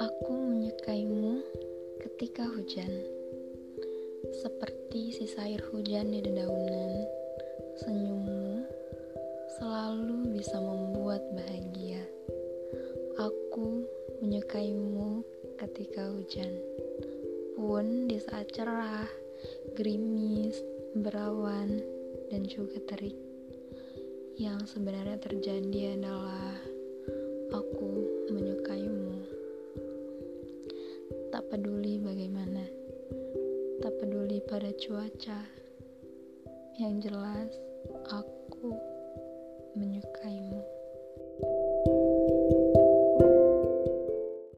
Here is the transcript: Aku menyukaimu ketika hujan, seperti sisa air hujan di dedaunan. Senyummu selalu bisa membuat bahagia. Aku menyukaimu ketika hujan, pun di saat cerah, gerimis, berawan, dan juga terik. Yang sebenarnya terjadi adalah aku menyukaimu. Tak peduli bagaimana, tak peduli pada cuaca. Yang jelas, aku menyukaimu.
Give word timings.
Aku 0.00 0.32
menyukaimu 0.32 1.44
ketika 2.00 2.48
hujan, 2.48 2.88
seperti 4.40 5.12
sisa 5.12 5.44
air 5.44 5.60
hujan 5.68 6.16
di 6.16 6.24
dedaunan. 6.24 7.04
Senyummu 7.76 8.64
selalu 9.60 10.32
bisa 10.32 10.56
membuat 10.64 11.20
bahagia. 11.36 12.00
Aku 13.20 13.84
menyukaimu 14.24 15.20
ketika 15.60 16.08
hujan, 16.08 16.56
pun 17.52 18.08
di 18.08 18.16
saat 18.16 18.48
cerah, 18.48 19.12
gerimis, 19.76 20.56
berawan, 20.96 21.84
dan 22.32 22.48
juga 22.48 22.80
terik. 22.88 23.33
Yang 24.34 24.74
sebenarnya 24.74 25.14
terjadi 25.22 25.94
adalah 25.94 26.58
aku 27.54 27.90
menyukaimu. 28.34 29.14
Tak 31.30 31.46
peduli 31.54 32.02
bagaimana, 32.02 32.66
tak 33.78 33.94
peduli 34.02 34.42
pada 34.42 34.74
cuaca. 34.74 35.38
Yang 36.82 36.94
jelas, 37.06 37.50
aku 38.10 38.74
menyukaimu. 39.78 40.63